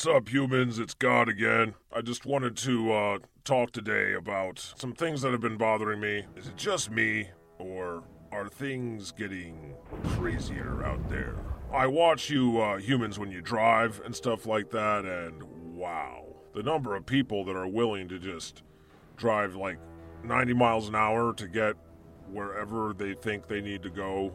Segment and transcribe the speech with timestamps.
[0.00, 0.78] What's up, humans?
[0.78, 1.74] It's God again.
[1.94, 6.24] I just wanted to uh, talk today about some things that have been bothering me.
[6.36, 7.28] Is it just me,
[7.58, 9.74] or are things getting
[10.16, 11.36] crazier out there?
[11.70, 15.42] I watch you uh, humans when you drive and stuff like that, and
[15.76, 16.24] wow,
[16.54, 18.62] the number of people that are willing to just
[19.18, 19.76] drive like
[20.24, 21.76] 90 miles an hour to get
[22.32, 24.34] wherever they think they need to go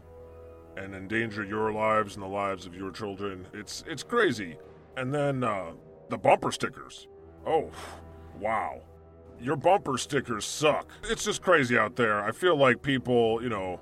[0.78, 3.48] and endanger your lives and the lives of your children.
[3.52, 4.58] It's it's crazy.
[4.98, 5.72] And then uh,
[6.10, 7.08] the bumper stickers.
[7.46, 7.72] Oh,
[8.40, 8.82] wow.
[9.40, 10.90] Your bumper stickers suck.
[11.04, 12.24] It's just crazy out there.
[12.24, 13.80] I feel like people, you know,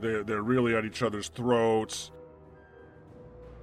[0.00, 2.10] they they're really at each other's throats.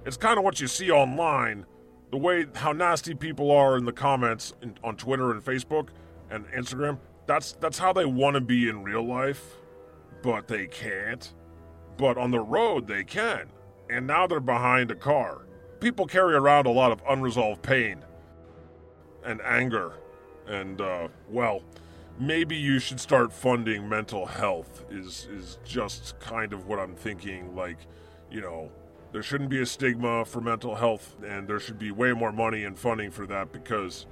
[0.04, 1.66] It's kind of what you see online,
[2.10, 5.88] the way how nasty people are in the comments in, on Twitter and Facebook
[6.30, 6.98] and Instagram.
[7.26, 9.56] That's that's how they want to be in real life,
[10.22, 11.32] but they can't.
[11.96, 13.50] But on the road they can.
[13.90, 15.47] And now they're behind a car.
[15.80, 18.04] People carry around a lot of unresolved pain
[19.24, 19.92] and anger.
[20.46, 21.62] And uh, well,
[22.18, 27.54] maybe you should start funding mental health is is just kind of what I'm thinking
[27.54, 27.78] like,
[28.30, 28.70] you know,
[29.12, 32.64] there shouldn't be a stigma for mental health and there should be way more money
[32.64, 34.06] and funding for that because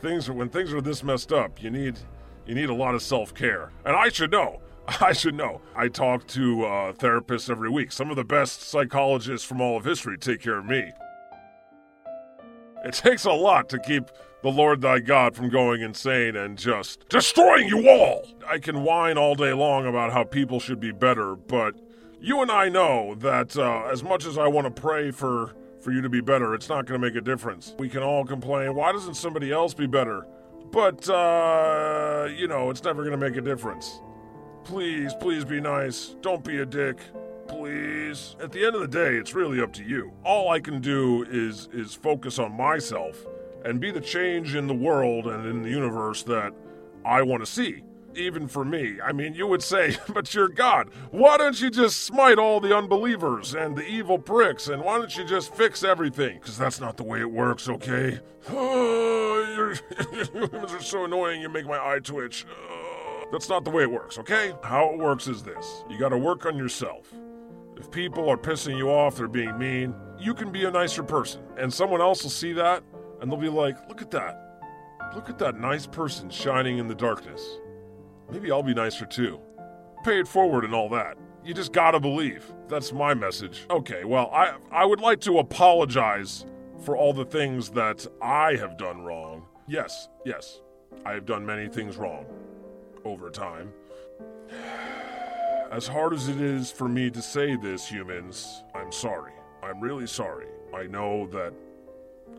[0.00, 1.98] things when things are this messed up, you need
[2.46, 3.70] you need a lot of self-care.
[3.84, 4.60] And I should know.
[5.00, 5.60] I should know.
[5.76, 7.92] I talk to uh, therapists every week.
[7.92, 10.92] Some of the best psychologists from all of history take care of me.
[12.84, 14.04] It takes a lot to keep
[14.42, 18.26] the Lord thy God from going insane and just destroying you all.
[18.46, 21.74] I can whine all day long about how people should be better, but
[22.20, 25.90] you and I know that uh, as much as I want to pray for for
[25.90, 27.74] you to be better, it's not going to make a difference.
[27.76, 30.26] We can all complain, why doesn't somebody else be better?
[30.72, 34.00] But uh, you know, it's never going to make a difference.
[34.64, 36.14] Please, please be nice.
[36.20, 36.98] Don't be a dick.
[37.48, 38.36] Please.
[38.40, 40.12] At the end of the day, it's really up to you.
[40.24, 43.26] All I can do is is focus on myself
[43.64, 46.52] and be the change in the world and in the universe that
[47.04, 47.82] I want to see.
[48.14, 48.98] Even for me.
[49.02, 50.90] I mean, you would say, but you're God.
[51.10, 55.16] Why don't you just smite all the unbelievers and the evil pricks and why don't
[55.16, 56.38] you just fix everything?
[56.38, 58.20] Because that's not the way it works, okay?
[58.50, 59.74] Oh, you're,
[60.32, 62.46] humans are so annoying, you make my eye twitch.
[62.50, 62.81] Oh.
[63.32, 64.52] That's not the way it works, okay?
[64.62, 67.10] How it works is this you gotta work on yourself.
[67.78, 71.42] If people are pissing you off, they're being mean, you can be a nicer person.
[71.56, 72.84] And someone else will see that
[73.20, 74.60] and they'll be like, look at that.
[75.14, 77.42] Look at that nice person shining in the darkness.
[78.30, 79.40] Maybe I'll be nicer too.
[80.04, 81.16] Pay it forward and all that.
[81.42, 82.52] You just gotta believe.
[82.68, 83.64] That's my message.
[83.70, 86.44] Okay, well, I, I would like to apologize
[86.84, 89.46] for all the things that I have done wrong.
[89.66, 90.60] Yes, yes,
[91.06, 92.26] I have done many things wrong
[93.04, 93.72] over time.
[95.70, 99.32] As hard as it is for me to say this, humans, I'm sorry.
[99.62, 100.46] I'm really sorry.
[100.74, 101.54] I know that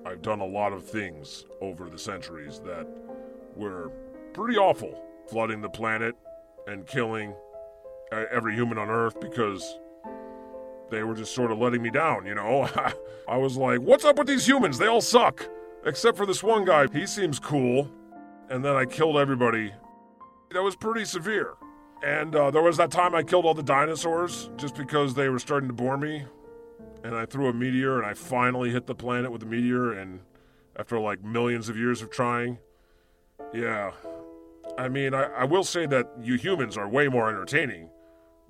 [0.06, 2.85] I've done a lot of things over the centuries that
[3.56, 3.91] were
[4.34, 5.01] pretty awful.
[5.29, 6.16] Flooding the planet
[6.68, 7.34] and killing
[8.12, 9.80] every human on Earth because
[10.91, 12.69] they were just sort of letting me down, you know?
[13.28, 14.78] I was like, what's up with these humans?
[14.78, 15.50] They all suck.
[15.85, 16.88] Except for this one guy.
[16.91, 17.90] He seems cool.
[18.50, 19.74] And then I killed everybody.
[20.53, 21.56] That was pretty severe.
[22.03, 25.40] And uh, there was that time I killed all the dinosaurs just because they were
[25.40, 26.25] starting to bore me.
[27.03, 29.94] And I threw a meteor and I finally hit the planet with a meteor.
[29.94, 30.19] And
[30.78, 32.59] after like millions of years of trying,
[33.53, 33.92] yeah.
[34.78, 37.90] I mean, I, I will say that you humans are way more entertaining.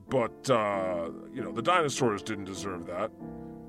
[0.09, 3.11] But, uh, you know, the dinosaurs didn't deserve that.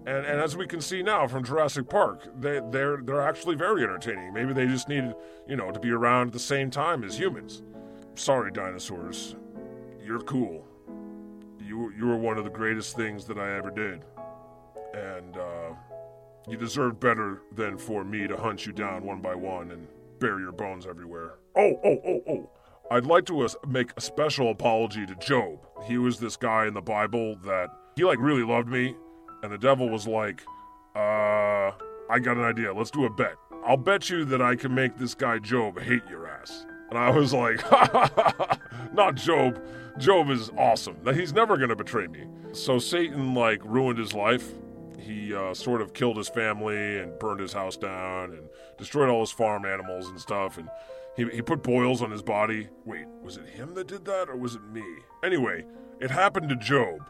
[0.07, 3.85] And, and as we can see now from Jurassic Park, they, they're, they're actually very
[3.85, 4.33] entertaining.
[4.33, 5.15] Maybe they just needed,
[5.47, 7.63] you know, to be around at the same time as humans.
[8.15, 9.37] Sorry, dinosaurs.
[10.05, 10.65] You're cool.
[11.61, 14.05] You, you were one of the greatest things that I ever did.
[14.95, 15.75] And uh,
[16.49, 19.89] you deserve better than for me to hunt you down one by one and
[20.21, 21.39] bury your bones everywhere.
[21.57, 22.51] Oh, oh, oh, oh.
[22.91, 25.59] I'd like to uh, make a special apology to Job.
[25.85, 28.95] He was this guy in the Bible that he like really loved me,
[29.43, 30.43] and the devil was like,
[30.95, 31.73] uh,
[32.11, 32.73] I got an idea.
[32.75, 33.35] Let's do a bet.
[33.67, 36.24] I'll bet you that I can make this guy Job hate ass.
[36.91, 37.61] And I was like,
[38.93, 39.61] not Job.
[39.99, 40.97] Job is awesome.
[41.05, 42.25] That he's never going to betray me.
[42.53, 44.53] So Satan like ruined his life.
[44.99, 48.49] He uh, sort of killed his family and burned his house down and
[48.79, 50.57] destroyed all his farm animals and stuff.
[50.57, 50.69] And
[51.17, 52.69] he, he put boils on his body.
[52.85, 54.85] Wait, was it him that did that or was it me?
[55.23, 55.65] Anyway,
[56.01, 57.09] it happened to Job.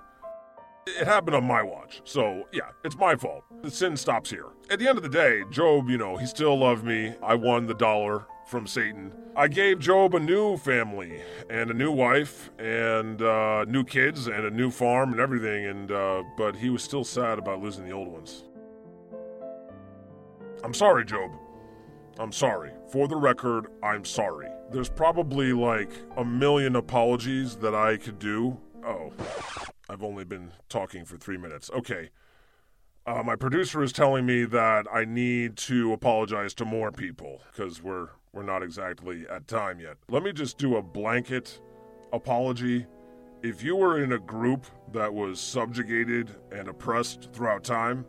[0.86, 2.02] It happened on my watch.
[2.04, 3.44] So, yeah, it's my fault.
[3.62, 4.48] The sin stops here.
[4.68, 7.14] At the end of the day, Job, you know, he still loved me.
[7.22, 9.12] I won the dollar from Satan.
[9.36, 11.20] I gave Job a new family
[11.50, 15.66] and a new wife and uh, new kids and a new farm and everything.
[15.66, 18.44] And uh, but he was still sad about losing the old ones.
[20.62, 21.30] I'm sorry, Job.
[22.18, 22.70] I'm sorry.
[22.90, 24.48] For the record, I'm sorry.
[24.70, 28.58] There's probably like a million apologies that I could do.
[28.84, 29.12] Oh,
[29.88, 31.70] I've only been talking for three minutes.
[31.70, 32.10] Okay.
[33.06, 37.82] Uh, my producer is telling me that I need to apologize to more people because
[37.82, 39.96] we're we're not exactly at time yet.
[40.08, 41.60] Let me just do a blanket
[42.12, 42.86] apology.
[43.42, 48.06] If you were in a group that was subjugated and oppressed throughout time,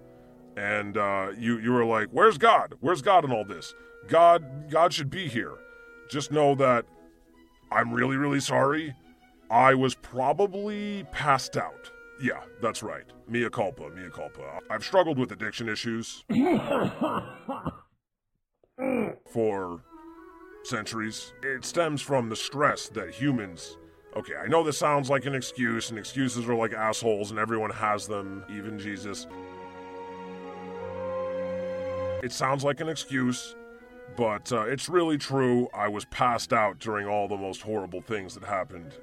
[0.57, 2.75] and uh, you you were like, "Where's God?
[2.79, 3.73] Where's God in all this?
[4.07, 5.53] God God should be here."
[6.09, 6.85] Just know that
[7.71, 8.95] I'm really really sorry.
[9.51, 11.91] I was probably passed out.
[12.19, 13.03] Yeah, that's right.
[13.27, 14.59] Mea culpa, mea culpa.
[14.69, 16.23] I've struggled with addiction issues
[19.31, 19.81] for
[20.65, 21.33] centuries.
[21.43, 23.77] It stems from the stress that humans.
[24.15, 27.71] Okay, I know this sounds like an excuse, and excuses are like assholes, and everyone
[27.71, 29.27] has them, even Jesus.
[32.23, 33.55] It sounds like an excuse,
[34.15, 35.67] but uh, it's really true.
[35.73, 38.93] I was passed out during all the most horrible things that happened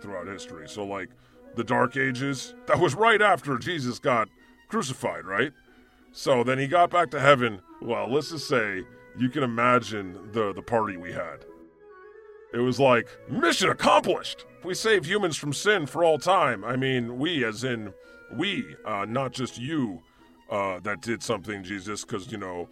[0.00, 0.68] throughout history.
[0.68, 1.08] So, like,
[1.54, 4.28] the Dark Ages, that was right after Jesus got
[4.68, 5.52] crucified, right?
[6.12, 7.60] So then he got back to heaven.
[7.80, 8.84] Well, let's just say
[9.18, 11.44] you can imagine the, the party we had.
[12.52, 14.46] It was like, mission accomplished!
[14.64, 16.64] We saved humans from sin for all time.
[16.64, 17.92] I mean, we, as in
[18.32, 20.02] we, uh, not just you,
[20.50, 22.68] uh, that did something, Jesus, because, you know,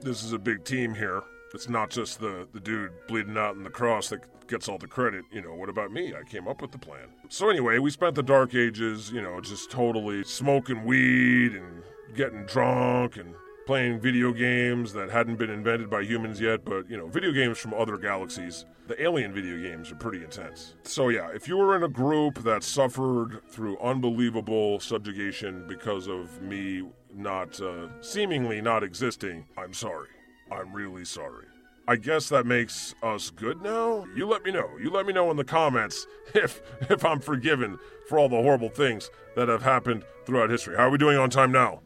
[0.00, 1.22] this is a big team here.
[1.54, 4.86] It's not just the, the dude bleeding out in the cross that gets all the
[4.86, 5.24] credit.
[5.32, 6.14] You know, what about me?
[6.14, 7.08] I came up with the plan.
[7.28, 11.82] So, anyway, we spent the dark ages, you know, just totally smoking weed and
[12.14, 13.34] getting drunk and
[13.68, 17.58] playing video games that hadn't been invented by humans yet, but, you know, video games
[17.58, 18.64] from other galaxies.
[18.86, 20.74] The alien video games are pretty intense.
[20.84, 26.40] So, yeah, if you were in a group that suffered through unbelievable subjugation because of
[26.40, 30.08] me not, uh, seemingly not existing, I'm sorry.
[30.50, 31.44] I'm really sorry.
[31.86, 34.06] I guess that makes us good now.
[34.16, 34.70] You let me know.
[34.82, 37.78] You let me know in the comments if if I'm forgiven
[38.08, 40.74] for all the horrible things that have happened throughout history.
[40.74, 41.82] How are we doing on time now?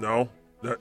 [0.00, 0.30] No?
[0.62, 0.78] That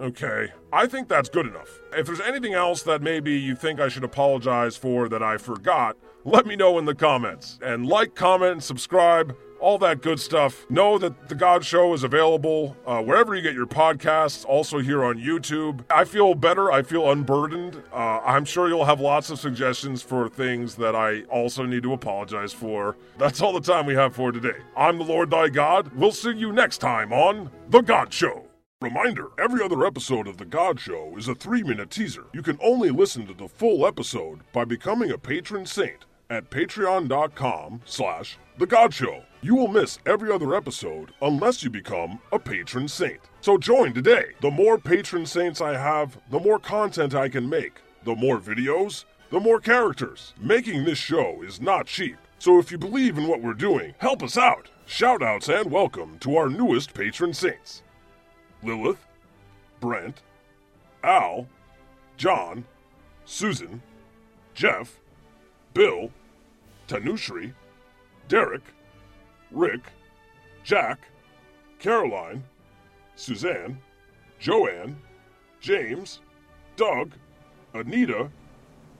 [0.00, 0.52] Okay.
[0.72, 1.80] I think that's good enough.
[1.92, 5.96] If there's anything else that maybe you think I should apologize for that I forgot,
[6.24, 7.58] let me know in the comments.
[7.62, 10.66] And like, comment, and subscribe all that good stuff.
[10.68, 15.02] Know that The God Show is available uh, wherever you get your podcasts, also here
[15.02, 15.82] on YouTube.
[15.88, 16.70] I feel better.
[16.70, 17.82] I feel unburdened.
[17.90, 21.94] Uh, I'm sure you'll have lots of suggestions for things that I also need to
[21.94, 22.98] apologize for.
[23.16, 24.58] That's all the time we have for today.
[24.76, 25.90] I'm the Lord thy God.
[25.94, 28.44] We'll see you next time on The God Show.
[28.84, 32.24] Reminder every other episode of The God Show is a three minute teaser.
[32.34, 37.80] You can only listen to the full episode by becoming a patron saint at patreon.com
[37.86, 39.22] slash The God Show.
[39.42, 43.20] You will miss every other episode unless you become a patron saint.
[43.40, 44.32] So join today.
[44.40, 47.80] The more patron saints I have, the more content I can make.
[48.04, 50.34] The more videos, the more characters.
[50.38, 52.16] Making this show is not cheap.
[52.38, 54.68] So if you believe in what we're doing, help us out.
[54.86, 57.83] Shoutouts and welcome to our newest patron saints.
[58.64, 59.04] Lilith,
[59.80, 60.22] Brent,
[61.02, 61.46] Al,
[62.16, 62.64] John,
[63.24, 63.82] Susan,
[64.54, 64.98] Jeff,
[65.74, 66.10] Bill,
[66.88, 67.52] Tanushri,
[68.28, 68.62] Derek,
[69.50, 69.82] Rick,
[70.62, 71.00] Jack,
[71.78, 72.42] Caroline,
[73.16, 73.78] Suzanne,
[74.38, 74.96] Joanne,
[75.60, 76.20] James,
[76.76, 77.12] Doug,
[77.74, 78.30] Anita,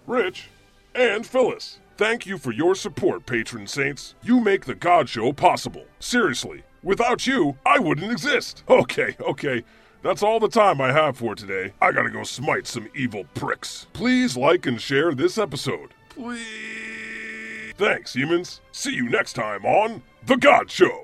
[0.07, 0.49] Rich,
[0.95, 1.81] and Phyllis.
[1.97, 4.15] Thank you for your support, patron saints.
[4.23, 5.85] You make the God Show possible.
[6.00, 8.62] Seriously, without you, I wouldn't exist.
[8.69, 9.64] Okay, okay.
[10.03, 11.73] That's all the time I have for today.
[11.81, 13.87] I gotta go smite some evil pricks.
[13.95, 15.95] Please like and share this episode.
[16.11, 17.73] Please.
[17.76, 18.61] Thanks, humans.
[18.71, 21.04] See you next time on The God Show.